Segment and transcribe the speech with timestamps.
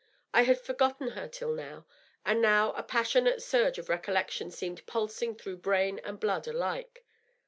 [0.33, 1.85] I had forgotten her till now,
[2.25, 7.03] and now a passionate surge of recollection seemed pulsing through brain and blood alike.